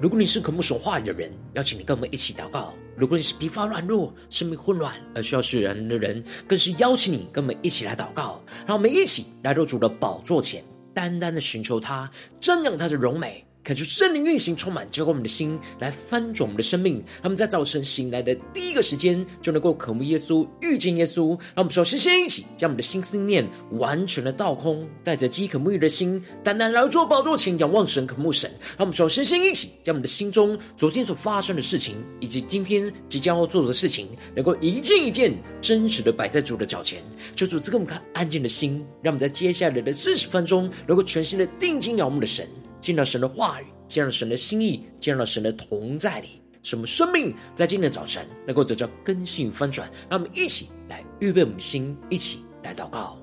[0.00, 8.40] 如果你是渴慕神话的人，邀请你跟我们一起祷告；如果你是疲乏软弱、生命混乱而需要释然的人，更是邀请你跟我们一起来祷告。
[8.64, 10.62] 让我们一起来入主的宝座前，
[10.94, 12.08] 单单的寻求他，
[12.40, 13.44] 瞻仰他的荣美。
[13.68, 17.04] 感受圣灵运行，充满浇灌我们的心，来翻转我们的生命。
[17.22, 21.38] 他们在早晨醒来的第一个时间，就能够渴慕耶稣、遇见耶稣。
[21.54, 28.50] 让我们首先先一起将我们的心思念完全的倒空，带着饥渴沐浴的心，单单来到宝座前仰望神、渴慕神。
[28.78, 37.02] 让我们首先先一起将我们的心中昨天所发生的事情，以及今天即将要做的事情，能够一件一件真实的摆在主的脚前。
[37.36, 42.48] 求主赐给我们看安静的心，让我们在接下来的四十分钟，能够全心的定睛仰慕的神。
[42.80, 49.90] 进到神的话语，进入神的心意，进入到神的同在里，使我们生命在今天的早晨能够得到更新与翻转。
[50.08, 53.18] 让我们一起来预备我们心，一起来祷告。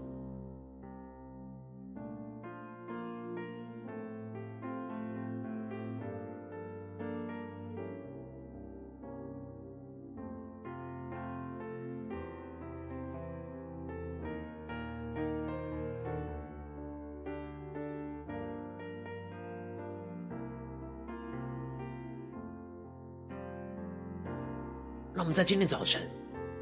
[25.15, 26.01] 让我们在今天早晨，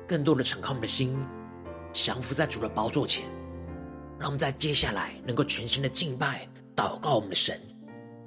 [0.07, 1.17] 更多的敞开我们的心，
[1.91, 3.25] 降服在主的宝座前。
[4.19, 7.59] 让我们在接下来能够全心的敬拜、祷告我们的神。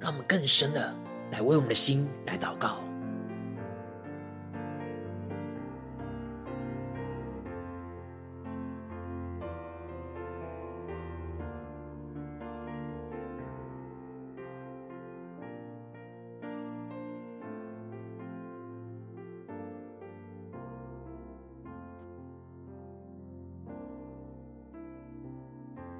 [0.01, 0.93] 让我们更深的
[1.31, 2.79] 来为我们的心来祷告。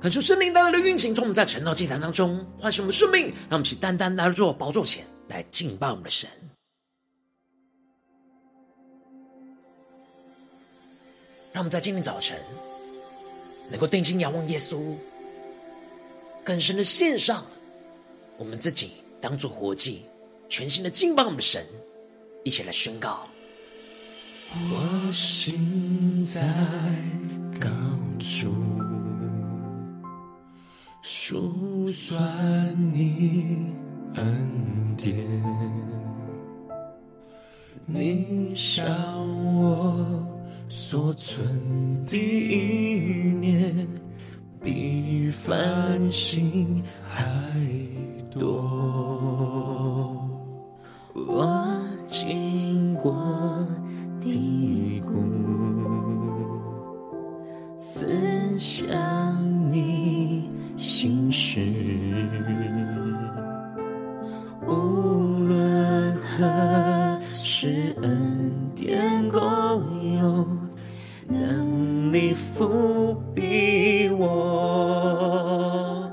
[0.07, 6.29] 感受圣灵带来的运行，从我们在晨祷祭坛当中唤醒我们生命，让我们去单单来到宝座前来敬拜我们的神。
[11.51, 12.39] 让我们在今天早晨
[13.69, 14.95] 能够定睛仰望耶稣，
[16.41, 17.45] 更深的献上
[18.37, 20.03] 我们自己，当做活祭，
[20.47, 21.65] 全新的敬拜我们的神，
[22.45, 23.27] 一起来宣告：
[24.53, 26.41] 我心在
[27.59, 27.67] 高
[31.29, 32.17] 就算
[32.93, 33.57] 你
[34.15, 35.13] 恩典，
[37.85, 38.87] 你向
[39.53, 40.25] 我
[40.69, 41.45] 所存
[42.05, 43.85] 的一念，
[44.63, 47.21] 比繁星还
[48.31, 49.16] 多。
[61.39, 61.61] 事，
[64.65, 64.71] 无
[65.47, 69.39] 论何时恩典共
[70.19, 70.47] 有，
[71.27, 76.11] 能力覆庇我。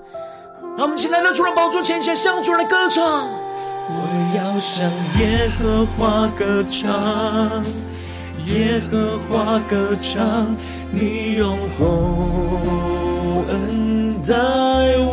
[0.77, 3.03] 让我们起来，让主的宝座前先向主来歌唱。
[3.07, 4.85] 我要向
[5.21, 7.65] 耶和华歌唱，
[8.45, 10.55] 耶和华歌唱，
[10.93, 11.87] 你用厚
[13.49, 13.84] 恩。
[14.27, 14.35] 在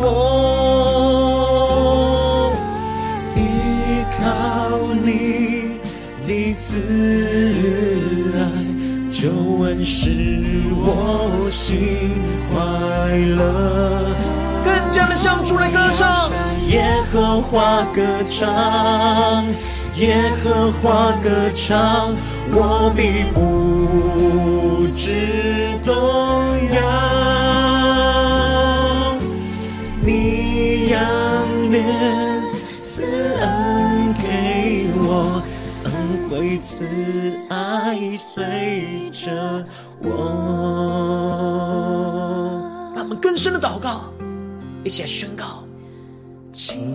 [3.36, 4.24] 依靠
[5.04, 5.76] 你
[6.26, 6.80] 的慈
[8.34, 8.40] 爱，
[9.10, 9.28] 救
[9.64, 12.12] 恩使我心
[12.48, 12.56] 快
[13.36, 14.16] 乐。
[14.64, 16.30] 更加的向主来歌唱，
[16.68, 19.44] 耶和华歌唱，
[19.96, 22.16] 耶和华歌唱，
[22.50, 25.92] 我必不知动
[26.74, 27.21] 摇。
[36.74, 36.86] 慈
[37.50, 39.62] 爱随着
[40.00, 40.08] 我。
[42.94, 44.10] 让我们更深的祷告，
[44.82, 45.62] 一起来宣告。
[46.50, 46.91] 清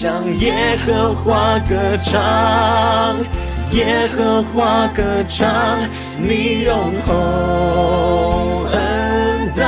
[0.00, 3.18] 向耶和华歌唱，
[3.72, 5.78] 耶和华歌唱，
[6.16, 9.62] 你用厚恩待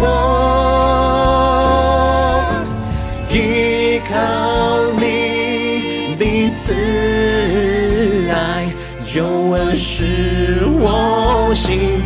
[0.00, 0.06] 我，
[3.32, 4.14] 依靠
[4.96, 6.24] 你的
[6.54, 6.72] 慈
[8.30, 8.68] 爱，
[9.04, 12.00] 救恩使我心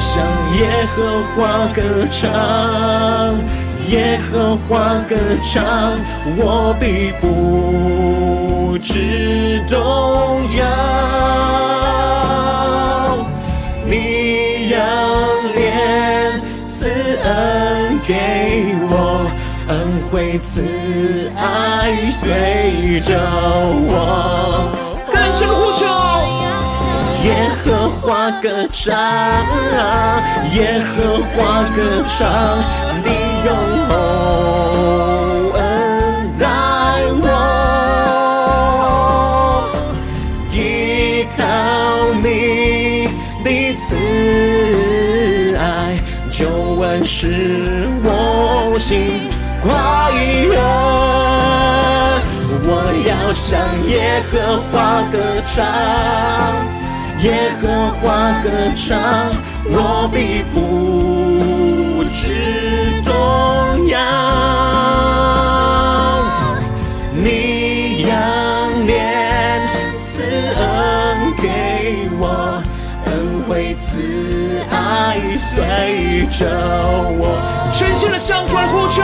[0.00, 0.24] 向
[0.56, 0.66] 耶
[0.96, 2.32] 和华歌唱，
[3.88, 5.62] 耶和华歌唱，
[6.38, 9.78] 我必不致动
[10.56, 10.64] 摇。
[13.84, 14.80] 你仰
[15.54, 16.88] 脸赐
[17.22, 19.30] 恩给我，
[19.68, 23.20] 恩惠慈爱随着
[23.86, 24.72] 我，
[25.12, 25.84] 更深的呼求。
[28.10, 28.90] 耶和华歌唱，
[30.52, 31.78] 耶和华歌
[32.08, 32.18] 唱，
[33.04, 33.08] 你
[33.46, 33.48] 用
[33.86, 33.90] 厚
[35.54, 35.58] 恩
[36.36, 36.42] 待
[37.22, 37.24] 我，
[40.52, 40.56] 依
[41.38, 41.40] 靠
[42.20, 42.26] 你
[43.44, 43.86] 的慈
[45.56, 45.62] 爱，
[46.28, 46.40] 救
[46.80, 49.30] 恩使我心
[49.62, 49.70] 快
[50.48, 50.58] 乐。
[52.62, 52.68] 我
[53.06, 53.48] 要向
[53.86, 54.34] 耶和
[54.72, 54.74] 华
[55.12, 55.14] 歌
[55.46, 56.79] 唱。
[57.22, 58.98] 耶和华歌唱，
[59.66, 63.12] 我必不知动
[63.88, 63.98] 摇。
[67.12, 68.16] 你仰
[68.86, 69.60] 脸
[70.10, 70.22] 赐
[70.56, 72.62] 恩给我，
[73.04, 73.08] 恩
[73.46, 74.00] 惠慈
[74.70, 75.20] 爱
[75.50, 76.48] 随着
[77.18, 77.22] 我。
[77.70, 79.02] 全新的向主呼求，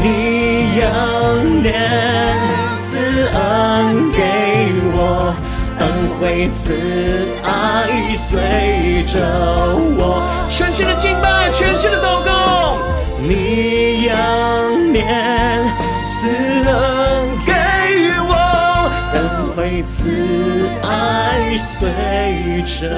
[0.00, 0.82] 你仰
[1.64, 1.72] 脸
[6.22, 6.72] 恩惠慈
[7.42, 9.18] 爱随着
[9.98, 12.78] 我，全新的敬拜，全新的祷告。
[13.18, 15.66] 你仰脸
[16.10, 16.28] 赐
[16.68, 17.52] 恩给
[17.98, 18.34] 予我，
[19.14, 21.90] 恩惠慈爱随
[22.62, 22.88] 着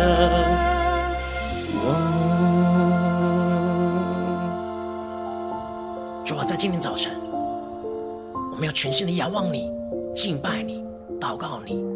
[1.80, 1.84] 我。
[6.26, 7.10] 主啊，在今天早晨，
[8.52, 9.70] 我们要全新的仰望你，
[10.14, 10.84] 敬拜你，
[11.18, 11.93] 祷告你。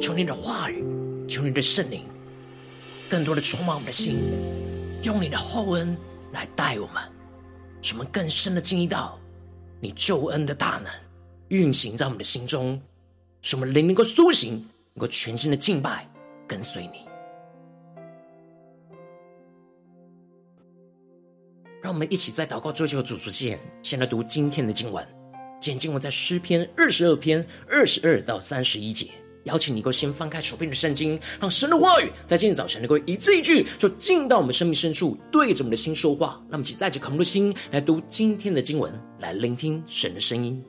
[0.00, 0.84] 求你的话语，
[1.26, 2.02] 求你的圣灵，
[3.08, 4.16] 更多的充满我们的心，
[5.02, 5.96] 用你的厚恩
[6.32, 7.02] 来带我们，
[7.82, 9.18] 使我们更深的经历到
[9.80, 10.92] 你救恩的大能
[11.48, 12.80] 运行在我们的心中，
[13.42, 14.52] 使我们灵能够苏醒，
[14.94, 16.08] 能够全新的敬拜
[16.46, 17.00] 跟随你。
[21.82, 25.06] 让我们一起在祷告追求主之前，先来读今天的经文。
[25.60, 29.10] 今天经文在诗篇二十二篇二十二到三十一节。
[29.44, 36.40] 邀请你够先翻开手边的圣经，让神的话语在今天早晨能够一字一句，就进到我们生命深处，对着我们的心说话。
[36.48, 40.62] 让我们一起带着渴慕的心来读今天的经文，来聆听神的声音。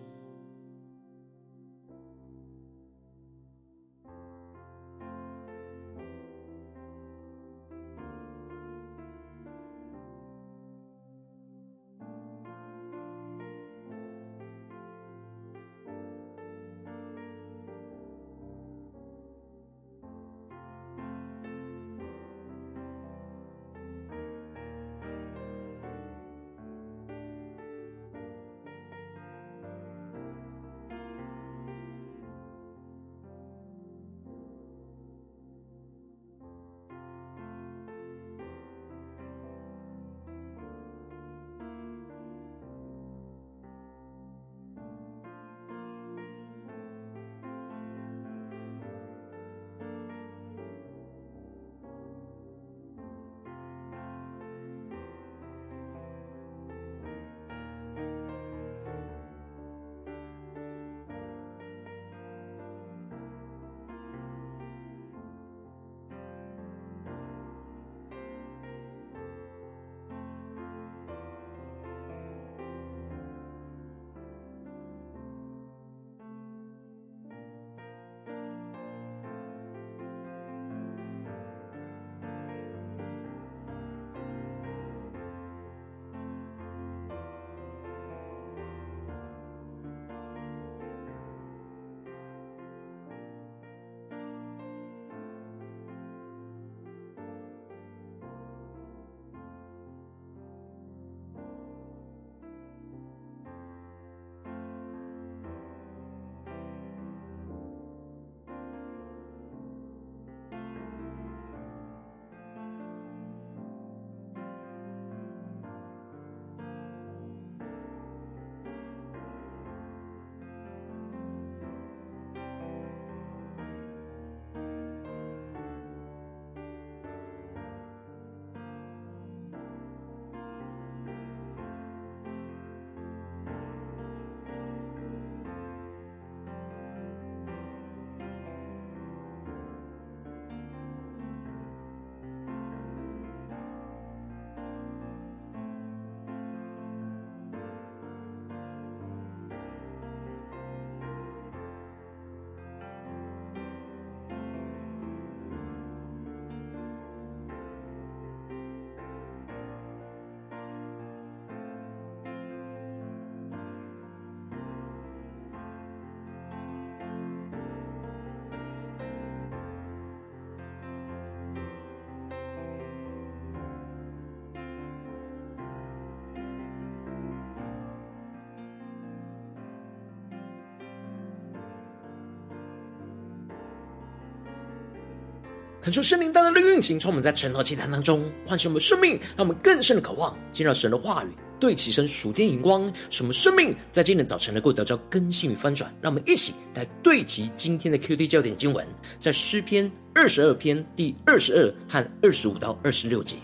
[185.89, 191.29] 恳求圣灵当中的运行，充满在晨祷祈坛当中唤醒我们生命，让我们更深的渴望见到神的话语，
[191.59, 195.91] 对齐神属天眼光，什么生命在今天早晨能够得到更新与翻转。
[195.99, 198.85] 让我们一起来对齐今天的 QD 焦点经文，
[199.17, 203.37] 在诗篇二十二篇第二十二和二十五到二十六节。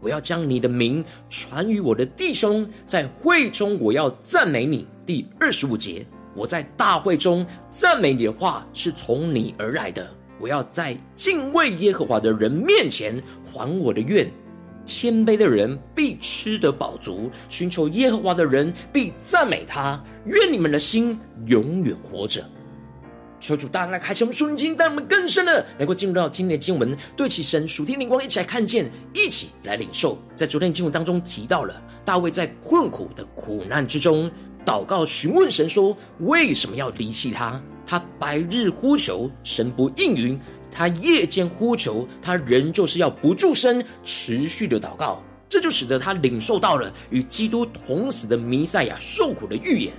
[0.00, 4.84] 我要将你的名传于我的弟兄，在会中我要赞美你。
[5.06, 6.04] 第二十五节，
[6.34, 10.12] 我在大会中赞美你的话是从你而来的。
[10.42, 14.28] 我要在敬畏耶和华的人面前还我的愿，
[14.84, 20.02] 谦卑的人必吃得饱足，寻求耶和华的人必赞美他。
[20.24, 22.44] 愿你们的心永远活着。
[23.38, 30.18] 求主大大来开启我们属灵经，带我们更深的能够进入到今天的经文，对齐神属天灵光，一起来看见，一起来领受。
[30.34, 34.28] 在昨天经文当中提到了大卫在困苦的苦难之中
[34.66, 37.62] 祷告询问神说：为什么要离弃他？
[37.86, 40.38] 他白日呼求，神不应允；
[40.70, 45.22] 他夜间呼求，他仍旧是要不住声，持续的祷告。
[45.48, 49.92] 这就使得他领受到了与基督同死的弥赛亚受苦的预言。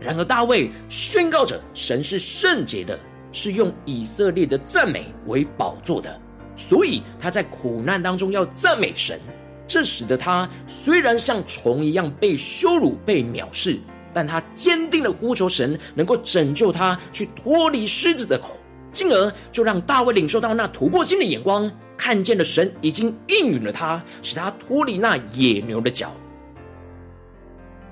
[0.00, 2.98] 然而，大卫宣告着神是圣洁的，
[3.30, 6.20] 是用以色列的赞美为宝座的，
[6.56, 9.20] 所以他在苦难当中要赞美神。
[9.68, 13.78] 这使得他虽然像虫一样被羞辱、被藐视。
[14.18, 18.56] 但他坚定的呼求神，能够拯救他，去脱离狮子的口，
[18.92, 26.12] 进而就让大卫领受到那突破性的眼光，看见了神已经应允了他，使他脱离那野牛的脚。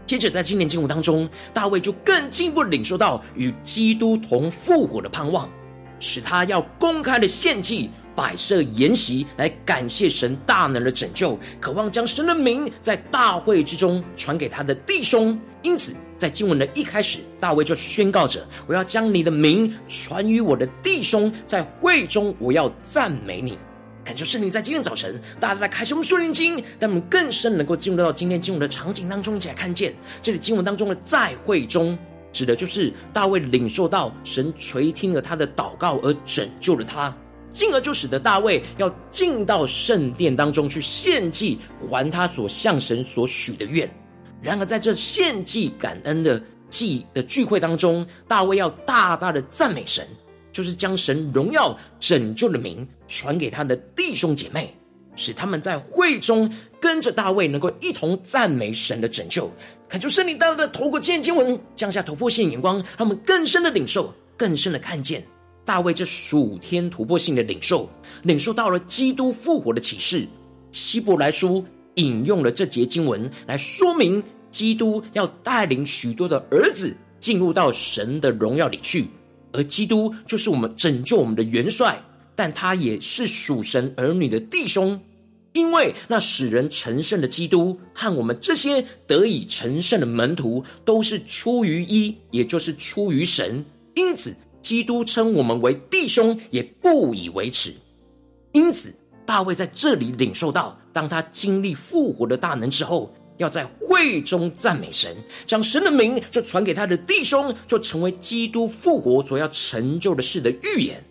[0.04, 5.48] 接着，在今年经文当中，大卫就更进一步领受到与基督同复活的盼望，
[6.00, 7.88] 使他要公开的献祭。
[8.16, 15.38] 摆设筵席来感谢神大能的拯救，渴望将神的名在大会之中传给他的弟兄。
[15.60, 23.58] 因此，在经文的一开始，大卫就宣告着：“我要将你的名传于我的弟兄，在会中我要赞美你。”
[24.04, 29.92] 感谢圣灵在今天早晨，大家来开启我们属灵经，让我们更深能够进入到今天经文的场景当中，一起来看见
[30.22, 31.98] 这里经文当中的“在会中”，
[32.32, 37.12] 指的就是大卫领受到神垂听了他的祷告而拯救了他。
[37.50, 41.58] 进而就使得大卫要进到圣殿当中去献祭，
[41.88, 43.90] 还他所向神所许的愿。
[44.46, 50.06] 然而在这献祭感恩的祭的聚会当中，大卫要大大的赞美神，
[50.52, 54.72] 就是将神荣耀拯救的名传给他的弟兄姐妹，
[55.16, 56.48] 使他们在会中
[56.78, 59.50] 跟着大卫能够一同赞美神的拯救。
[59.88, 65.20] 恳求圣灵大大的透过今天经文降下突破性眼光，让我们更深的领受，更深的看见。
[65.64, 67.90] 大卫这属天突破性的领受，
[68.22, 70.24] 领受到了基督复活的启示。
[70.70, 74.22] 希伯来书引用了这节经文来说明，
[74.56, 79.06] 基督要带领许多的儿子进入到神的荣耀里去，
[79.52, 82.02] 而基督就是我们拯救我们的元帅，
[82.34, 84.98] 但他也是属神儿女的弟兄，
[85.52, 93.62] 因为那使人成圣的基督和我们这些得以成圣的门徒，都是出于一，也就是出于神，
[93.94, 94.34] 因此。
[94.62, 97.72] 基督称我们为弟兄，也不以为耻。
[98.50, 98.92] 因此，
[99.24, 111.02] 大卫在这里领受到，当他经历复活的大能之后，要在会中赞美神，将神的名就传给他的弟兄，就成为基督复活所要成就的事的预言。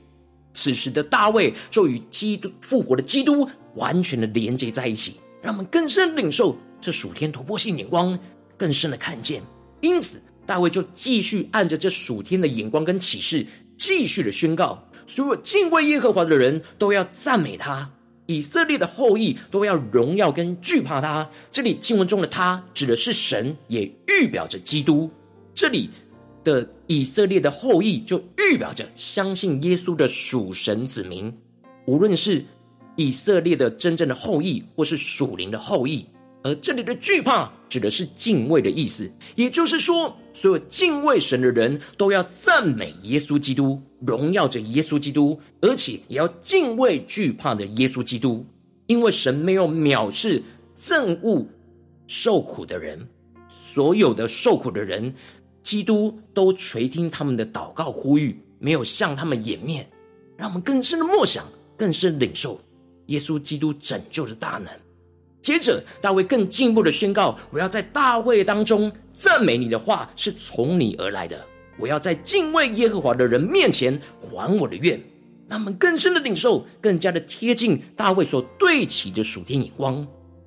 [0.53, 8.17] 此时的大卫就与基督复活的基督完全的连接在一起，让我们更深领受这属天突破性眼光，
[8.57, 9.41] 更深的看见。
[9.81, 10.21] 因此。
[10.47, 13.43] 大卫就继续按着这属天的眼光跟启示，
[13.79, 17.89] 继续的宣告：所有敬畏耶和华的人都要赞美他，
[18.27, 21.29] 以色列的后裔都要荣耀跟惧怕他。
[21.51, 25.09] 这里经文中的他指的是神，也预表着基督。
[25.53, 25.89] 这里
[26.43, 31.33] 的以色列的后裔就预表着相信耶稣的属神子民，
[31.85, 32.43] 无论是
[32.95, 36.05] 以色列的真正的后裔，或是属灵的后裔。
[36.45, 48.45] 而这里的惧怕指的是敬畏的意思，也就是说，所有敬畏神的人都要赞美耶稣基督，荣耀着耶稣基督，而且也要敬畏惧怕的耶稣基督，
[48.85, 50.43] 因为神没有藐视
[50.79, 51.47] 憎恶
[52.05, 53.09] 受苦的人，
[53.49, 55.11] 所有的受苦的人，
[55.63, 59.89] 基督都垂听他们的祷告呼吁，没有向他们掩面，
[60.37, 61.43] 让我们更深的默想，
[61.75, 62.61] 更深领受
[63.07, 64.84] 耶稣基督拯救的大能。
[65.45, 71.39] 接着，大卫更进一步的宣告：“我要在大会当中赞美你的话是从你而来的。
[71.77, 74.99] 我要在敬畏耶和华的人面前还我的愿。”
[75.47, 80.05] 那么更深的领受，更加的贴近大卫所对齐的属天眼光。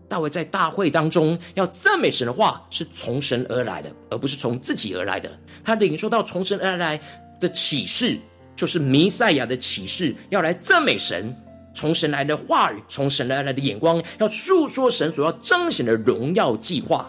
[0.09, 5.31] 大卫在大会当中要赞美神的话是从神而来的，而不是从自己而来的。
[5.63, 7.01] 他领受到从神而来
[7.39, 8.19] 的启示，
[8.57, 11.33] 就是弥赛亚的启示，要来赞美神。
[11.79, 17.09] 从神来的话语，从神来的眼光，要述说神所要彰显的荣耀计划。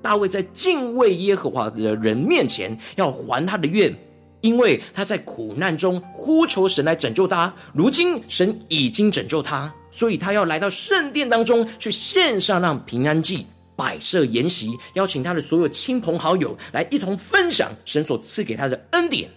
[0.00, 3.92] 大卫在敬畏耶和华的人面前，要还他的愿，
[4.40, 7.52] 因为他在苦难中呼求神来拯救他。
[7.72, 13.44] 如今神已经拯救他，所以他要来到圣殿当中去献上那平安祭，
[13.74, 19.28] 摆设筵席，邀请他的所有亲朋好友来一同分享神所赐给他的恩典。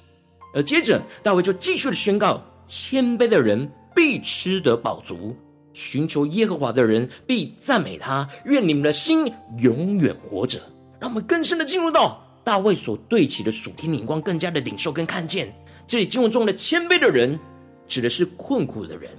[0.53, 3.67] 而接着，大卫就继续的宣告：谦卑的人。
[3.98, 5.36] 必吃得饱足，
[5.74, 8.29] 寻求耶和华的人必赞美他。
[8.46, 9.25] 愿你们的心
[9.57, 10.60] 永远活着。
[11.00, 15.51] 让我们更深的进入到大卫所对齐的属天灵光，更加的领受跟看见。
[15.88, 17.40] 这里经文中的谦卑的人，
[17.88, 19.10] 指的是困苦的人。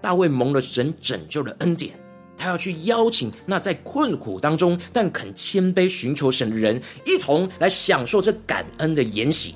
[0.00, 1.94] 大卫蒙了神拯救的恩典，
[2.34, 9.54] 他要去邀请那在困苦当中但肯谦卑寻求神的人，一同来享受这感恩的筵席，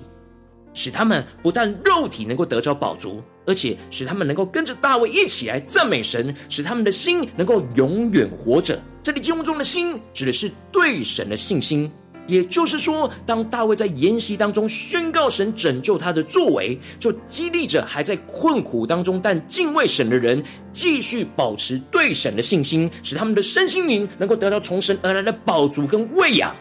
[0.74, 3.22] 使他们不但肉体能够得着饱足。
[3.46, 8.78] 而且使他们能够跟着大卫一起来赞美神，使他们的心能够永远活着。
[9.02, 11.90] 这里经文中的心指的是对神的信心，
[12.26, 26.52] 也就是说，当大卫在筵席当中宣告神拯救他的作为，就激励着还在困苦当中但敬畏神的人，继续保持对神的信心，使他们的身心灵能够得到从神而来的饱足跟喂养。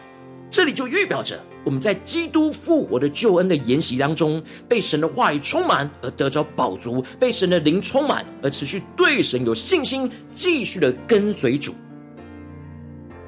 [0.48, 1.36] 这里就预表着。
[1.66, 11.74] 我们在基督复活的救恩的筵席当中，被神的话语充满而得着饱足，被神的灵充满而持续对神有信心，继续的跟随主。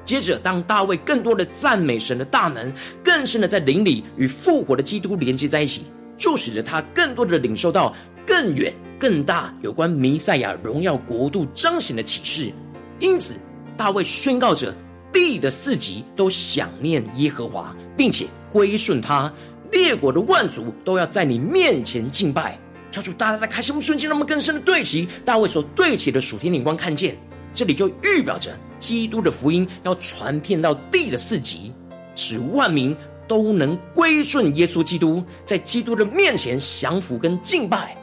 [0.05, 2.73] 接着，当大卫更多的赞美神的大能，
[3.03, 5.83] 更深的在灵里与复活的基督连接在一起，
[6.17, 7.93] 就使得他更多的领受到
[8.25, 12.53] 更远、更大有关弥赛亚荣耀国度彰显的启示。
[13.01, 13.35] 因此，
[13.75, 14.73] 大卫宣告着。
[15.11, 19.31] 地的四极都想念耶和华，并且归顺他；
[19.71, 22.57] 列国的万族都要在你面前敬拜。
[22.91, 27.15] 求主大大的开心，我们瞬间，那么更深的对齐大卫所对齐的属天灵光，看见
[27.53, 31.71] 这里就预表着基督的福音要传遍到地的四极，
[32.15, 32.95] 使万民
[33.27, 37.95] 都能归顺耶稣基督，在基督的面前降服跟敬拜。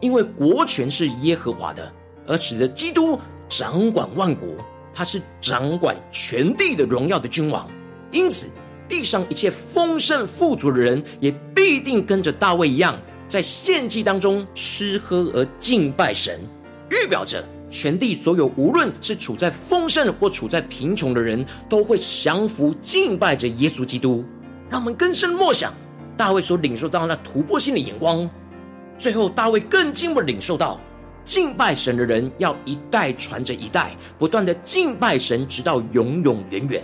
[0.00, 1.90] 因为国权是耶和华的，
[2.26, 4.46] 而使得基督掌管万国。
[4.94, 7.68] 他是掌管全地的荣耀的君王，
[8.12, 8.46] 因此
[8.88, 16.38] 地上一切丰盛富足的人，也必定跟着大卫一样，在献祭当中吃喝而敬拜神，
[16.90, 24.24] 预表着全地所有无论是处在丰盛或处在贫穷的人，都会降服敬拜着耶稣基督。
[24.70, 25.72] 让我们更深默想
[26.16, 28.30] 大卫所领受到那突破性的眼光，
[28.98, 30.78] 最后大卫更进一步领受到。
[31.24, 36.82] 敬拜神的人要一代传着一代，不断的敬拜神，直到永永远远。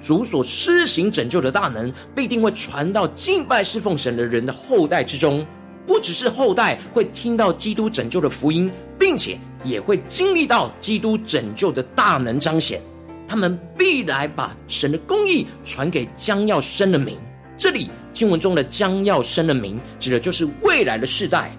[0.00, 5.46] 主所施行拯救的大能，必定会传到敬拜侍奉神的人的后代之中。
[5.86, 12.80] 不只是后代会听到基督拯救的福音，并且也会经历到基督拯救的大能彰显。
[13.28, 17.18] 他们必来把神的公义传给将要生的民。
[17.56, 21.54] 这里经文中的将要生的民，指的就是未来的世代。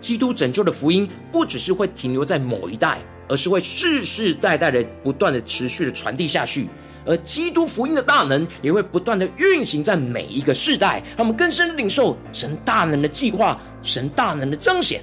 [0.00, 6.66] 基督拯救的福音不只是会停留在某一代，而是会世世代代的不断的持续的传递下去。
[7.06, 15.00] 而基督福音的大能也会不断的运行在每一个世代，他们更深的领受神大能的计划，神大能的彰显。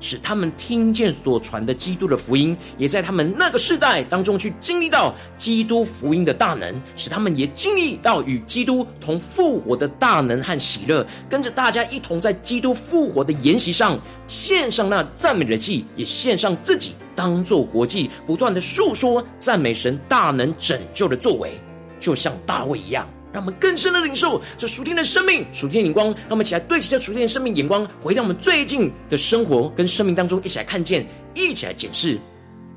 [0.00, 21.60] 使他们听见所传的基督的福音，也在他们那个世代当中去经历到基督福音的大能，使他们也经历到与基督同复活的大能和喜乐，跟着大家一同在基督复活的筵席上献上那赞美的祭，也献上自己当做活祭，不断的述说赞美神大能拯救的作为，
[21.98, 23.08] 就像大卫一样。
[23.32, 26.06] 让我们更深的领受这属天的生命、属天的眼光。
[26.06, 32.18] 让我们一起来对齐这属天的生命眼光，回到我们最近的生活跟生命当中，一起来看见，一起来检视。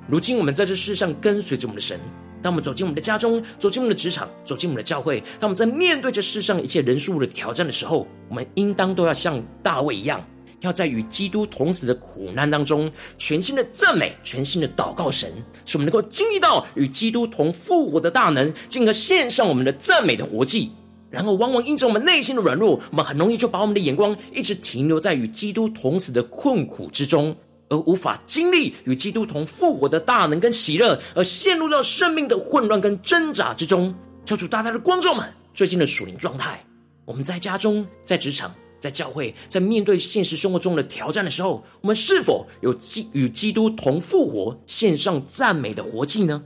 [0.08, 2.00] 如今我们在这世上跟随着我们的神，
[2.42, 10.22] 当我们走进我们的家中，走进我们的职场，走进我们的教会，当我们在面对这世上一切人事物的挑战的时候，我们应当都要像大卫一样。
[10.62, 15.32] 要在与基督同死的苦难当中，全心的赞美，全心的祷告神，
[15.66, 20.72] 使我们能够经历到与基督同复活的大能，进而献上我们的赞美的活祭。
[21.10, 27.36] 然后，往往因着我们内心的软弱，我们很容易就把我们的眼光一直停留在与基督同死的困苦之中，
[27.68, 33.94] 而无法经历与基督同复活的大能跟喜乐，而陷入到生命的混乱跟挣扎之中。
[34.24, 36.64] 求主大大的光照们最近的属灵状态，
[37.04, 38.54] 我们在家中，在职场。
[38.82, 46.44] 在教会，在面对现实生活中的挑战的时候，我们是否有基与基督同复活、献上赞美的活祭呢？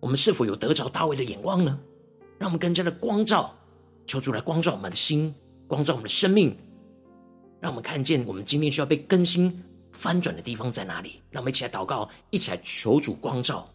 [0.00, 1.78] 我们是否有得着大卫的眼光呢？
[2.38, 3.54] 让我们更加的光照，
[4.06, 5.34] 求主来光照我们的心，
[5.68, 6.56] 光照我们的生命，
[7.60, 11.20] 让我们看见我们今天需要被更新翻转的地方在哪里？
[11.30, 13.68] 让我们一起来祷告，一起来求主光照。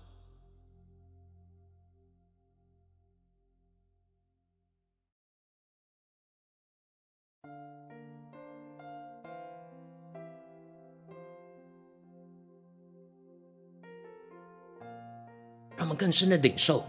[16.01, 16.83] 更深的领受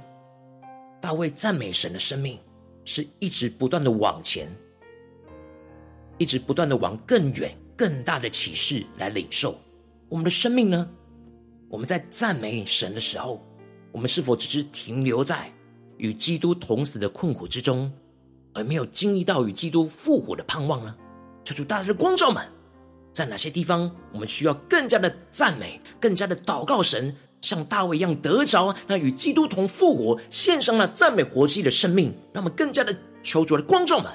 [0.98, 2.38] 大卫赞美神的生命，
[2.86, 4.48] 是一直不断的往前，
[6.16, 9.58] 一直不断的往更远、更大的启示来领受。
[10.08, 10.88] 我们的生命呢？
[11.68, 13.44] 我们在赞美神的时候，
[13.90, 15.52] 我们是否只是停留在
[15.98, 17.92] 与基督同死的困苦之中，
[18.54, 20.96] 而没有经历到与基督复活的盼望呢？
[21.44, 22.42] 求主大家的光照们，
[23.12, 27.14] 在哪些地方我们需要更加的赞美，更加的祷告神？
[27.42, 34.10] 像大卫一样得着那与基督同复活、献上了赞美活祭的生命，让我们更加的求主的光照们。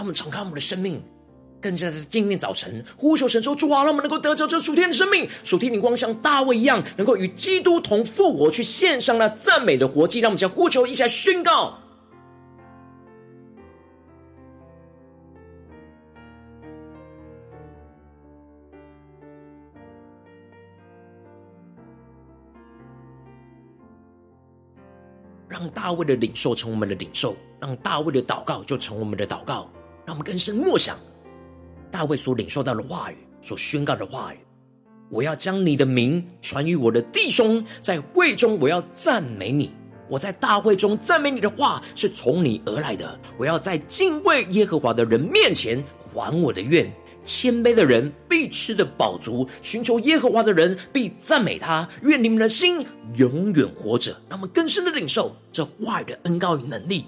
[0.00, 0.98] 让我们敞开我们的生命，
[1.60, 11.78] 更加的在今天早晨呼求神说：“主啊，让我们能够得着这属天的生命，属天灵光，像大卫一样，能够与基督同复活，去献上那赞美的活祭。”让我们一起来呼求，一下宣告，
[25.46, 29.70] 让大卫的领受成我们的领受，让大卫的祷告就成我们的祷告。
[30.10, 30.96] 让我们更深默想
[31.88, 34.38] 大卫所领受到的话语，所宣告的话语。
[35.08, 39.70] 我要将你的名传于我的弟兄，在会中我要赞美你。
[40.08, 43.16] 我在大会中赞美你的话是从你而来的。
[43.38, 46.92] 我要在敬畏耶和华的人面前还我的愿。
[47.24, 51.88] 谦卑的人必吃得饱足，寻求耶和华的人必赞美他。
[52.02, 54.10] 愿你们的心永远活着。
[54.28, 57.04] 让我们更深的领受这话语的恩膏与能力。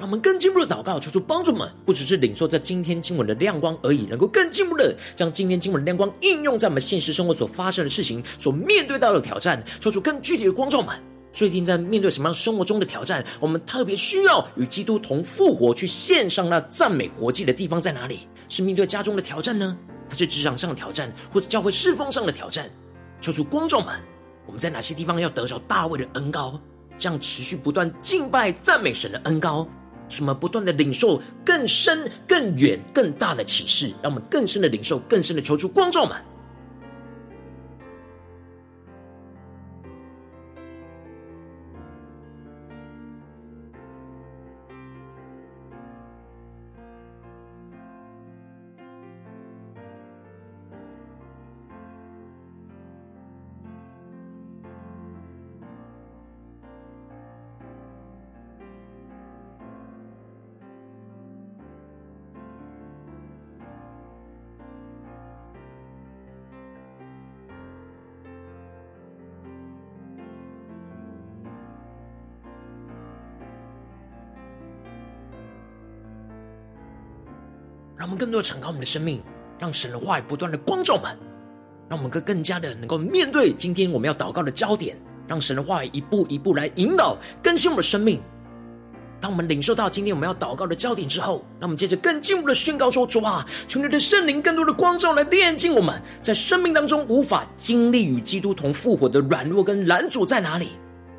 [0.00, 10.98] 让我们更进一步的祷告，求主帮助我们，不只是领受在今天经文的亮光而已，能够更进一步的将今天经文的亮光应用在我们现实生活所发生的事情、所面对到的挑战，求主更具体的光照们。
[11.34, 18.20] 最近在面对什么样生活中的挑战，我们特别需要与基督同复活，去献上那赞美活祭的地方在哪里？
[18.48, 19.76] 是面对家中的挑战呢，
[20.08, 22.70] 还是职场上的挑战，或者教会侍奉上的挑战？
[23.20, 23.94] 求主光照们，
[24.46, 26.58] 我们在哪些地方要得着大卫的恩膏，
[26.96, 29.68] 这样持续不断敬拜赞美神的恩高
[30.10, 36.14] 什么不断的领受更深、更远、更大的启示，让我们更深的领受、更深的求出光照们。
[78.00, 79.20] 让我们更多的敞开我们的生命，
[79.58, 81.14] 让神的话语不断的光照我们，
[81.86, 84.96] 让我们更更加的能够面对今天我们要祷告的焦点，
[85.28, 88.18] 让神的话语一步一步来引导更新我们的生命。
[89.20, 100.70] 当我们领受到今天我们要祷告的焦点之后，让我们接着更进一步的宣告说：主啊，求你的圣灵更多的光照来炼净我们，在生命当中无法经历与基督同复活的软弱跟拦阻在哪里？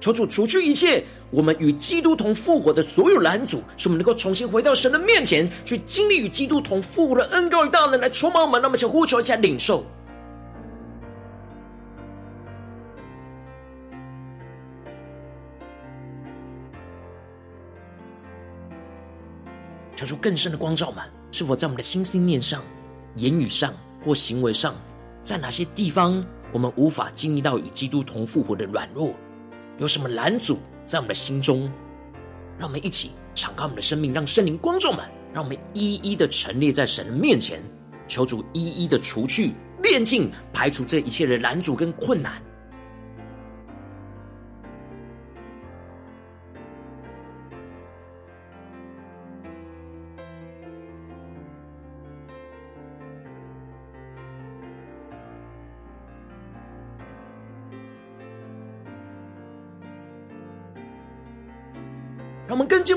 [0.02, 8.60] 求主除去一切我们与基督同复活的所有拦阻，使我们能够重新回到神的面前，去经历与基督同复活的恩膏与大能，来充满我们。
[8.60, 9.86] 那么，请呼求一下，领受。
[19.96, 22.60] 求出更深的光照满，是否在我们的心思念上、
[23.18, 23.72] 言语上
[24.04, 24.76] 或行为上，
[25.24, 29.14] 在哪些地方我们无法经历到与基督同复活的软弱？
[29.78, 31.72] 有什么拦阻在我们的心中？
[32.60, 35.00] 让我们一起敞开我们的生命，让圣灵光照们，
[35.34, 37.62] 让我们一一的陈列在神的面前，
[38.08, 42.42] 求主一一的除去、炼净、排除这一切的拦阻跟困难。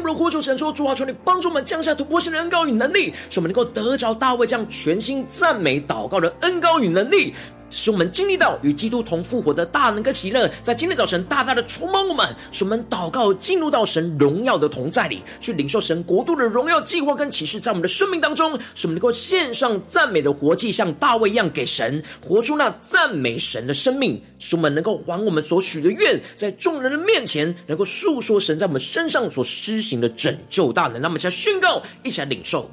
[0.05, 7.35] 们的呼求神说：“主啊，求你帮助我们降下突破性的恩高与能力，使我们能够得着大卫这样全心赞美祷告的恩高与能力。”
[7.75, 31.01] 使我们经历到与基督同复活的大能跟喜乐，在今天早晨大大的充满我们，使我们祷告进入到神荣耀的同在里，去领受神国度的荣耀计划跟启示，在我们的生命当中，使我们能够献上赞美的活祭，像大卫一样给神，活出那赞美神的生命，使我们能够还我们所许的愿，在众人的面前能够述说神在我们身上所施行的拯救大能。
[31.01, 32.71] 那么，一起来宣告，一起来领受。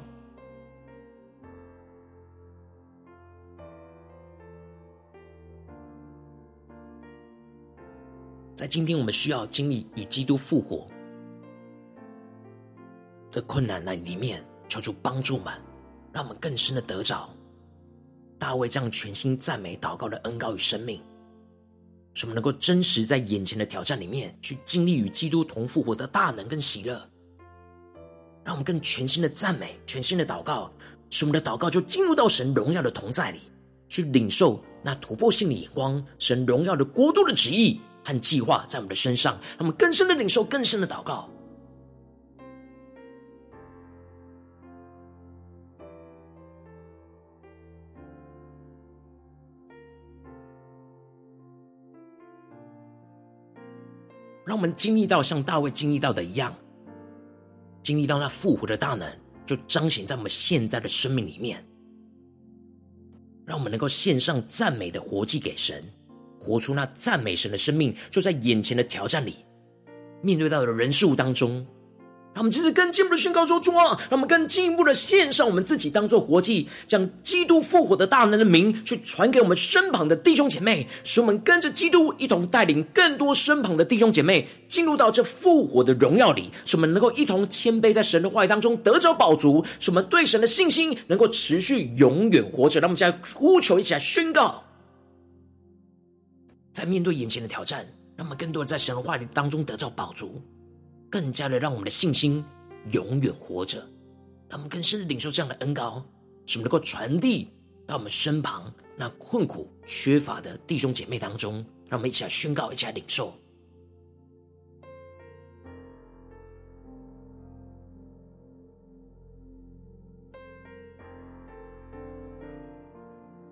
[8.62, 10.86] 在今天，我们需要经历与基督复活
[13.32, 15.52] 的困难那里面，求主帮助们，
[16.12, 17.28] 让我们更深的得着
[18.38, 21.02] 大卫这样全心赞美祷告的恩膏与生命，
[22.14, 27.04] 使我们能够真实在眼前的挑战里面去经历与基督同复活的大能跟喜乐，
[28.44, 30.70] 让我们更全心的赞美、全心的祷告，
[31.10, 33.40] 使我们的祷告就进入到神荣耀的同在里，
[33.88, 37.80] 去领受那突破性的眼光，神荣耀的国度的旨意。
[38.04, 41.28] 和计划在我们的身上，让我们更深的领受，更深的祷告。
[54.44, 56.52] 让我们经历到像大卫经历到的一样，
[57.82, 59.08] 经历到那复活的大能，
[59.46, 61.64] 就彰显在我们现在的生命里面。
[63.46, 65.82] 让我们能够献上赞美的活祭给神。
[66.42, 69.36] 活出那赞美神的生命，就在眼前的挑战里，
[70.22, 71.64] 面对到的人事物当中，
[72.34, 92.80] 让我们继续更进一步的宣告说：主啊，让我们更进一步的献上我们自己，当做活祭，将基督复活的大能的名去传给我们身旁的弟兄姐妹，使我们跟着基督一同带领更多身旁的弟兄姐妹进入到这复活的荣耀里，使我们能够一同谦卑在神的话语当中得着宝足，使我们对神的信心能够持续永远活着。
[92.80, 94.64] 让我们现在呼求，一起来宣告。
[96.72, 100.40] 在面对眼前的挑战，让我们更多的在神的话语当中得到宝足，
[101.10, 102.42] 更加的让我们的信心
[102.92, 103.78] 永远活着，
[104.48, 106.02] 让我们更深的领受这样的恩膏，
[106.46, 107.50] 使我们能够传递
[107.86, 113.34] 到我们身旁那困苦缺乏的弟兄姐妹当中，让我们一起来宣告，一起来领受，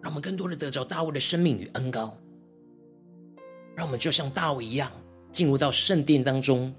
[0.01, 2.17] 让我们更多的得着大卫的生命与恩膏。
[3.81, 4.93] 让我们就像大卫一样，
[5.33, 6.71] 进入到圣殿当中，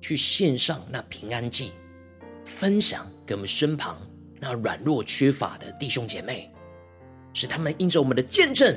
[0.00, 1.72] 去献上那平安祭，
[2.44, 4.00] 分享给我们身旁
[4.38, 6.48] 那软弱缺乏的弟兄姐妹，
[7.32, 8.72] 使他们因着我们的见证，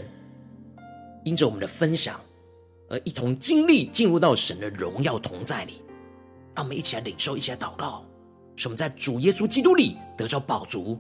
[1.24, 2.20] 因着我们的分享，
[2.90, 5.80] 而一同经历进入到神的荣耀同在里。
[6.56, 8.04] 让我们一起来领受，一起来祷告，
[8.56, 11.00] 使我们在主耶稣基督里得着饱足，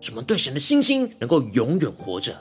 [0.00, 2.36] 使我们对神的信心能够永远活着。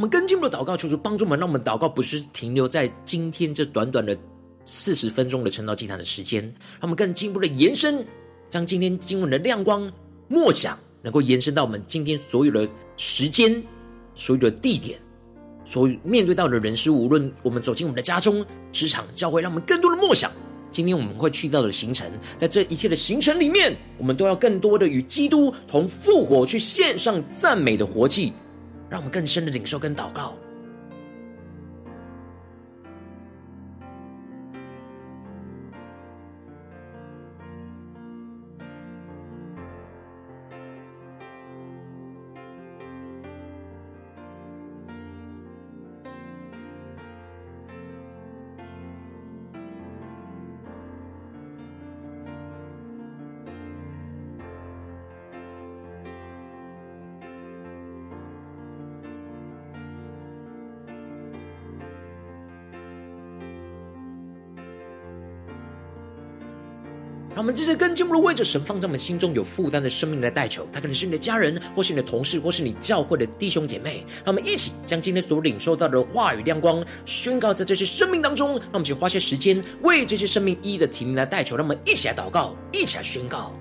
[0.00, 4.16] 我们更进一步的祷告，求主帮助我们，让我们祷告不是停留在今天这短短的
[4.64, 8.02] 四十分钟的晨祷祭坛的时间，让我们更进一步的延伸，
[8.48, 9.92] 将今天经文的亮光
[10.26, 13.62] 默想，能够延伸到我们今天所有的时间、
[14.14, 14.98] 所有的地点、
[15.66, 20.32] 所有面对到的人事物，无论我们走进我们的家中、职场、教会，让我们更多的默想，
[20.72, 28.32] 今天我们会去到的行程，在这一切的行程里面，我们都要更多的与基督同复活，去献上赞美的活祭。
[28.90, 30.36] 让我们更深的领受跟祷告。
[67.60, 74.02] 这些更进一步为着神放在我们心中有负担的生命来代求，他可能是你的家人，或是你的同事，或是你教会的弟兄姐妹。
[74.24, 78.52] 让我们一起将今天所领受到的话语亮光宣告在这些生命当中。
[78.52, 81.54] 让我们就花些时间为这些生命一一的提名来代求。
[81.54, 83.52] 让我们一起来祷告，一起来宣告。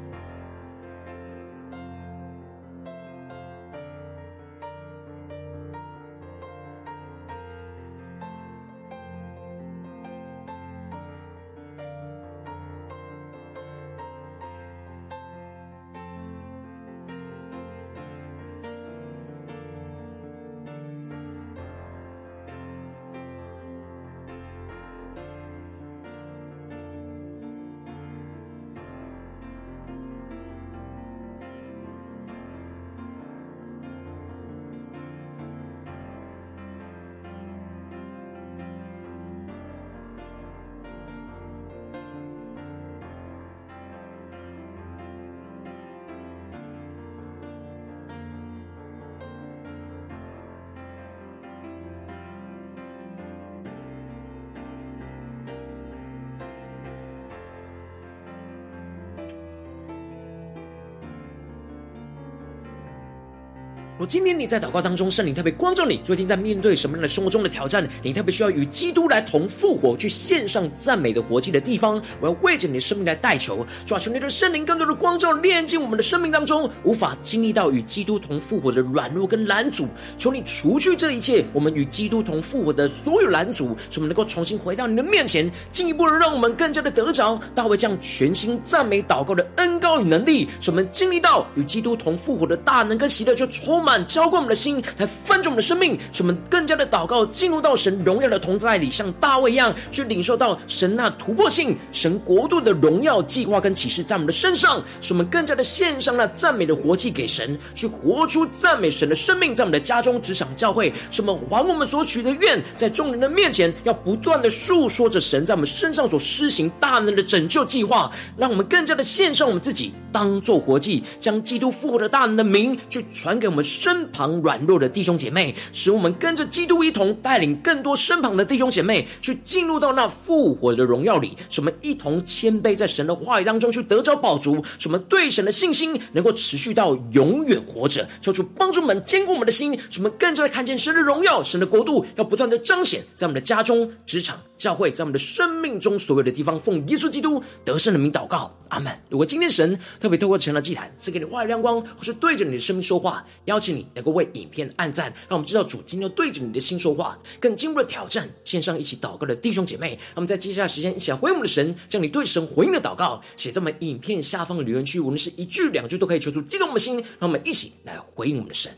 [64.00, 67.86] 若今天你在祷告当中，圣灵特别光照你，最近在面对什么样的生活中的挑战？
[68.02, 79.90] 你特别需要与基督来同复活，去献上赞美的活祭的地方，我要为着你的生命来代求，主啊，求你的圣灵更多的光照，炼净我们的生命当中无法经历到与基督同复活的软弱跟拦阻。
[80.18, 93.89] 求你除去这一切，我们与基督同复活的所有拦阻，使我们能够重新回到你的面前，进一步的让我们更加的得着大卫这样全心赞美祷告的恩膏与能力，使我们经历到与基督同复活的大能跟喜乐，就充满。
[94.06, 123.64] 浇灌我们的心，来翻转我们的生命，使我们更加的祷告，进入到神荣耀的同在里，像大卫一样，去领受到神那突破性、神国度的荣耀计划跟启示在我们的身上，使我们更加的献上那赞美的活祭给神，去活出赞美神的生命，在我们的家中、职场、教会，使我们还我们所许的愿，在众人的面前，要不断的述说着神在我们身上所施行大能的拯救计划，让我们更加的献上我们自己，当做活祭，将基督复活的大能的名，去传给我们。
[123.80, 138.06] 身旁软弱的弟兄姐妹，使我们跟着基督一同带领更多身旁的弟兄姐妹去进入到那复活的荣耀里，使我们一同谦卑在神的话语当中去得着宝足，使我们对神的信心能够持续到永远活着。
[138.20, 144.38] 求主帮助我们坚固我们的心，使我们更加的看见神的荣耀，神的国度要不断的彰显在我们的家中、职场。
[144.60, 148.92] 教会在我们的生命中所有的地方，奉耶稣基督得胜的名祷告，阿门。
[149.08, 159.98] 如果今天神特别透过成了祭坛赐给你话语亮光，或是对着你的生命说话，邀请你能够为影片按赞，让我们知道主今天要对着你的心说话，更进一步的挑战线上一起祷告的弟兄姐妹。
[160.16, 168.72] 那么在接下来时间一起来回应我们的神，将你对神回应的祷告写在我们影片下方的留言区，无论是一句两句都可以求助激动我们的心，让我们一起来回应我们的神。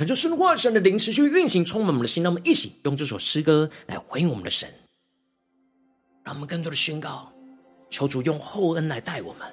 [0.00, 2.22] 恳求圣话神的灵持续运行，充满我们的心。
[2.22, 4.66] 让我们一起用这首诗歌来回应我们的神，
[6.24, 7.30] 让我们更多的宣告，
[7.90, 9.46] 求主用厚恩来待我们，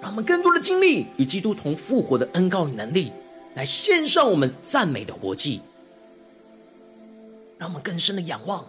[0.00, 3.12] 让我们更多的经历与基督同复活的恩膏与能力，
[3.56, 5.60] 来献上我们赞美的活祭，
[7.58, 8.66] 让我们更深的仰望，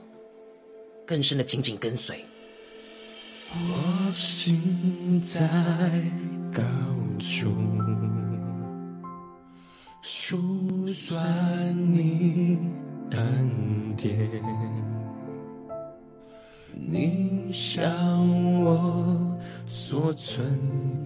[1.06, 2.26] 更深的紧紧跟随。
[3.54, 5.48] 我心在
[6.54, 6.62] 高
[7.20, 7.54] 处。
[10.30, 12.60] 数算你
[13.14, 14.30] 恩典，
[16.72, 20.48] 你向我所存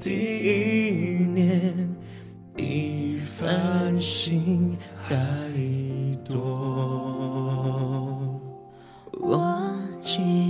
[0.01, 1.95] 的意念，
[2.53, 5.15] 比繁星还
[6.25, 6.35] 多。
[9.21, 10.42] 我经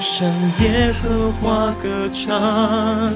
[0.00, 0.26] 向
[0.62, 3.12] 耶和华歌唱，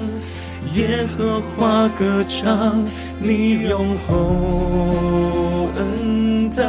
[0.74, 2.84] 耶和华歌唱，
[3.18, 6.62] 你用厚恩待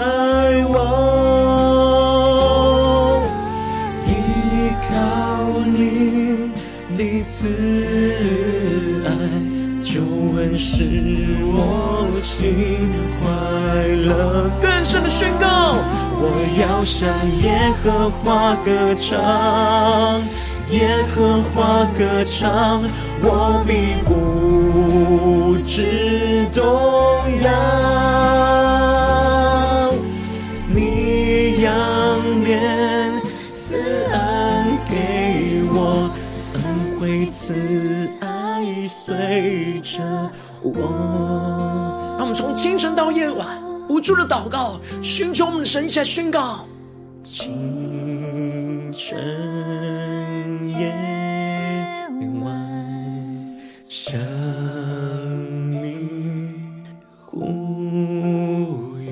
[0.70, 0.74] 我。
[4.08, 4.10] 依
[4.88, 4.96] 靠
[5.66, 6.50] 你，
[6.98, 7.50] 你慈
[9.06, 9.12] 爱
[9.82, 10.00] 救
[10.38, 10.80] 恩使
[11.44, 12.55] 我心
[16.28, 17.08] 我要向
[17.42, 20.24] 耶和华歌唱，
[20.72, 22.82] 耶和华歌唱，
[23.22, 26.64] 我必不知动
[27.44, 27.52] 摇。
[30.74, 31.72] 你仰
[32.44, 33.12] 脸
[33.54, 33.78] 赐
[34.12, 36.10] 恩给我。
[36.56, 36.64] 恩
[37.00, 38.26] 惠慈爱
[38.88, 40.02] 随着
[40.64, 40.74] 我。
[42.18, 43.46] 让我们从清晨到夜晚，
[44.06, 46.68] 住的祷告，寻求我们的神，下宣告。
[47.24, 50.94] 清晨夜
[52.44, 53.58] 晚，
[53.90, 54.20] 向
[55.72, 56.08] 你
[57.26, 59.10] 呼吁，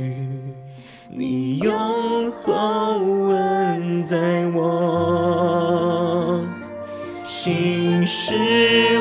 [1.10, 2.54] 你用厚
[3.32, 4.16] 恩待
[4.54, 6.40] 我，
[7.24, 8.06] 心。
[8.06, 8.36] 是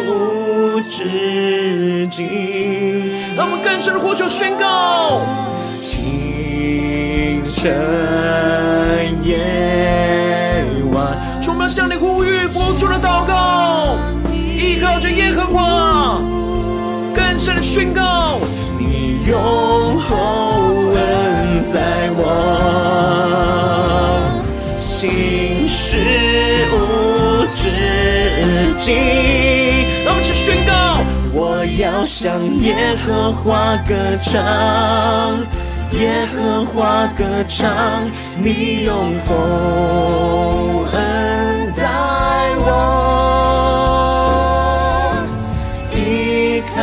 [0.07, 2.25] 无止境。
[3.35, 5.21] 让我们更深的呼求宣告。
[7.63, 9.39] 清晨夜
[10.91, 13.97] 晚，充满向你呼吁，不住的祷告，
[14.33, 16.19] 依靠着耶和华，
[17.15, 18.41] 更深的宣告。
[18.81, 19.39] 你用
[20.01, 20.17] 厚
[20.91, 22.25] 恩待我，
[24.81, 27.69] 心是无止。
[30.05, 30.73] 让我们去宣告。
[31.35, 32.75] 我要向耶
[33.07, 35.39] 和华歌唱，
[36.03, 41.87] 耶和华歌唱，你用厚恩待
[42.59, 42.69] 我，
[45.95, 46.83] 依靠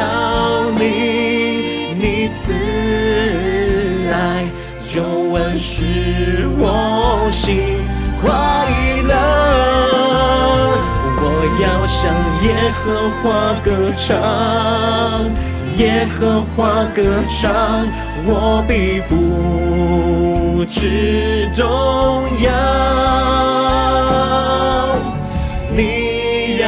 [0.78, 0.82] 你，
[1.99, 2.53] 你慈
[4.13, 4.15] 爱
[4.88, 5.03] 救
[5.34, 7.76] 恩使我心
[8.22, 8.32] 快
[9.03, 9.13] 乐。
[11.22, 11.24] 我
[11.61, 11.99] 要向
[12.45, 12.47] 耶
[12.80, 12.88] 和
[13.20, 13.22] 华
[13.65, 13.67] 歌
[13.97, 14.15] 唱，
[15.80, 17.88] 耶和华歌唱，
[18.25, 21.63] 我必不知动
[22.43, 22.51] 摇。
[25.73, 26.67] 你仰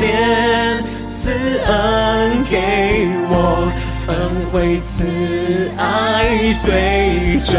[0.00, 1.30] 脸赐
[1.64, 2.56] 恩给
[3.23, 3.23] 我，
[4.54, 5.02] 惠慈
[5.76, 7.58] 爱随着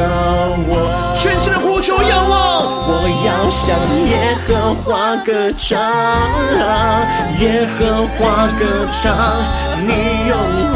[0.69, 1.13] 我。
[1.13, 3.77] 全新的呼求仰望，我要向
[4.07, 5.77] 耶和华歌唱，
[7.41, 9.03] 耶和华歌唱，
[9.85, 9.91] 你
[10.29, 10.33] 用
[10.71, 10.75] 厚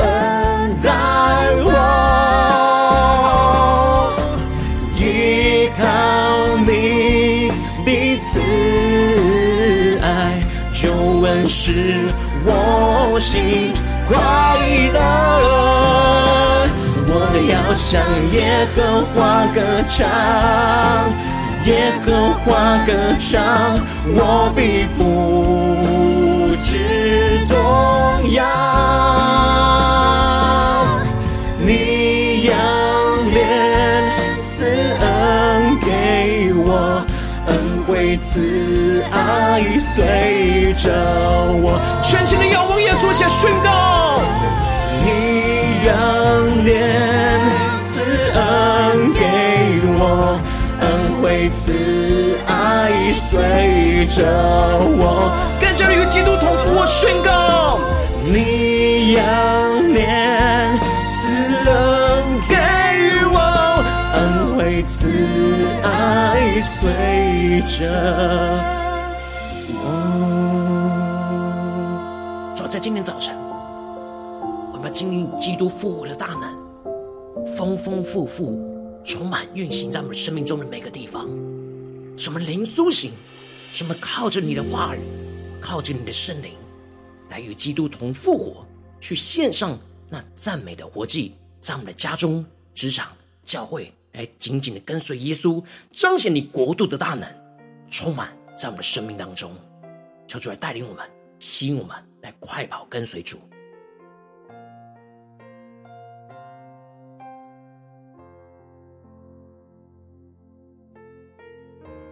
[0.00, 0.04] 恩
[0.82, 0.88] 待
[1.66, 1.68] 我，
[4.98, 5.84] 依靠
[6.64, 7.52] 你
[7.84, 8.40] 的慈
[10.02, 10.40] 爱，
[10.72, 10.88] 救
[11.26, 12.08] 恩是
[12.46, 13.74] 我心
[17.76, 18.02] 向
[18.32, 20.08] 耶和华歌唱，
[21.66, 27.54] 耶和华歌唱，我必不致动
[28.32, 28.42] 摇。
[31.58, 32.56] 你仰
[33.30, 33.36] 脸
[34.50, 34.64] 赐
[35.00, 37.04] 恩给我，
[37.46, 39.62] 恩惠慈爱
[39.94, 40.88] 随着
[41.62, 41.78] 我。
[42.02, 44.18] 全心的仰望耶稣，下宣告。
[45.04, 47.45] 你仰脸。
[51.50, 51.72] 慈
[52.46, 54.24] 爱随着
[54.98, 55.30] 我，
[55.60, 56.74] 更加的与基督同服。
[56.74, 57.78] 我宣告，
[58.24, 59.22] 你仰
[59.92, 60.78] 脸
[61.10, 61.34] 赐
[61.70, 62.56] 恩给
[63.32, 63.38] 我，
[64.14, 65.08] 恩惠慈
[65.82, 67.74] 爱随着
[69.82, 69.84] 我。
[72.54, 73.34] 主要在今天早晨，
[74.72, 76.48] 我们要经历基督复活的大能，
[77.56, 78.75] 丰丰富富。
[79.06, 81.28] 充满运行在我们生命中的每个地方，
[82.18, 83.12] 什么灵苏醒，
[83.72, 85.00] 什么靠着你的话语，
[85.62, 86.50] 靠着你的圣灵，
[87.30, 88.66] 来与基督同复活，
[89.00, 89.78] 去献上
[90.10, 92.44] 那赞美的活祭，在我们的家中、
[92.74, 97.32] 职场、教会，来紧紧的跟随耶稣，彰显你国度的大能，
[97.88, 99.54] 充满在我们的生命当中。
[100.26, 103.38] 求主来带领我们，吸引我们，来快跑跟随主。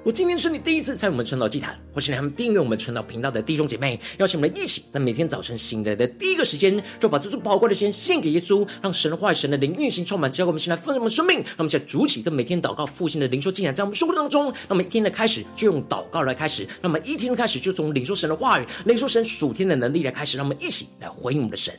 [0.05, 11.39] 我今天是你第一次参与我们晨祷祭坛，或是你还没订阅我们晨祷频道的弟兄姐妹，邀请我们一起在每天早晨醒来的第一个时间，就把这最宝贵的时间献给耶稣，让神的话语、神的灵运行充满，教给我们现在丰盛的生命。
[11.39, 21.73] 让我们现在主起这每天祷告复兴的灵修祭坛，在我们生活当中，那么一天的开始就用祷告来开始，那么一天的开始就从领受神的话语、领受神属天的能力来开始，让我们一起来回应我们的神。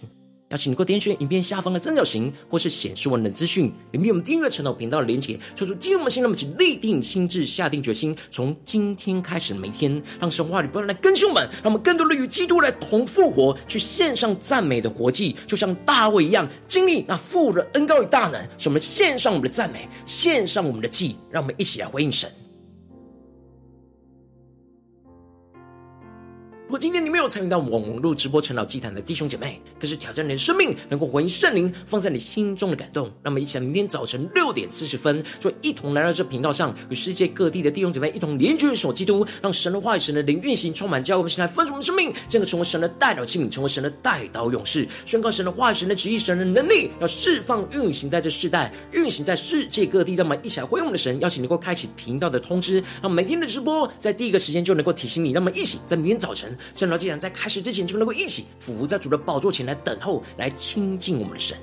[0.56, 5.38] 邀请你给我点选影片下方的三角形，或是显示文的资讯，里面有我们订阅陈老频道的连结。
[5.54, 22.32] 说出激动我们心，那么请立定心志，下定决心，从今天开始每天，让神话语不断来更新我们，让我们更多的与基督来同复活，去献上赞美的活祭，就像大卫一样，经历那富人的恩膏与大能，使我们献上我们的赞美，献上我们的祭，让我们一起来回应神。
[26.66, 33.08] 如果今天你没有参与到网络直播晨祷祭坛的弟兄姐妹，可是挑战你的生命，能够回应圣灵放在你心中的感动。
[33.22, 50.16] 那么，一起来明天早晨六点四十分，就一同来到这频道上，与世界各地的弟兄姐妹一同联结、所基督，让神的话语、神的灵运行充满，教我们现在丰盛的生命，进而成为神的代祷器皿，成为神的代祷勇士，宣告神的话语、神的旨意、神的能力，要释放运行在这世代，运行在世界各地。
[50.16, 55.32] 那么一起来回应我们的神，邀请能够开启频道的通知，让每天的直播在第一个时间就能够提醒你。
[55.32, 56.55] 那么一起在明天早晨。
[56.76, 61.58] 圣道既然在开始之前就能够一起俯伏在主的宝座前来等候，来亲近我们的神。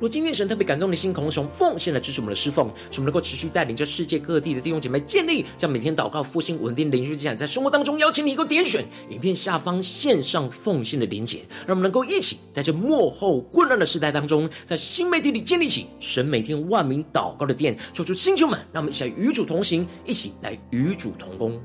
[0.00, 21.60] 若今天神特别感动的心，渴望从奉献来支持我们的侍奉，使我们能够持续带领着世界各地的弟兄姐妹建立，这样每天祷告复兴稳定灵修祭坛，在生活当中邀请你能够点选影片下方线上奉献的连结，让我们能够一起在这幕后混乱的时代当中，在新媒体里建立起神每天万名祷告的殿，说出星球们，让我们一起来与主同行，一起来与主同工。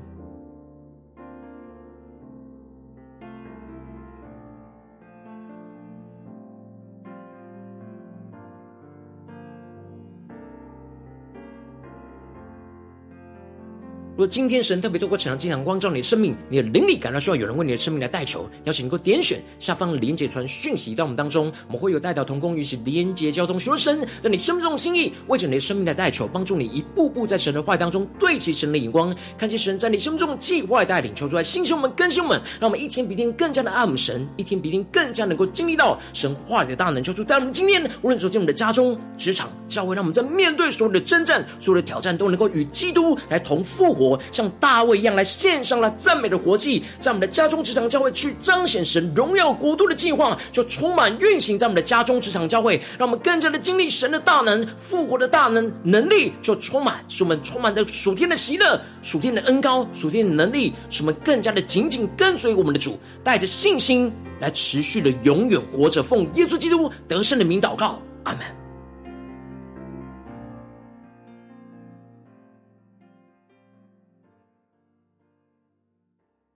[14.20, 27.50] 果今天神特别透过晨祷祭坛光照你的生命，你的灵力感到需要有人为你的生命来代求，邀请你能够点选下方连结传讯息到我们当中，我们会有代表同工与其连结交通，寻求神在你生命中的心意，为着你的生命来代求，帮助你一步步在神。
[27.50, 44.09] 的话当中对齐神的眼光，看见神在你生命中的计划带领，求出来兴起我们更新我们，让我们一天比一天更加的爱我们神，一天比一天更加能够经历到神话里的大能，求主在我们今天无论走进我们的家中、职场、教会，让我们在面对所有的征战、所有的挑战，都能够与基督来同复活。
[44.32, 68.59] 像大卫一样来献上了赞美的活祭，在我们的家中、职场、教会去彰显神荣耀国度的计划，就充满运行在我们的家中、职场、教会，让我们更加的经历神的大能、复活的大能能力，就充满，使我们充满着属天的喜乐、属天的恩膏、属天的能力，使我们更加的紧紧跟随我们的主，带着信心来持续的永远活着，奉耶稣基督得胜的名祷告，阿门。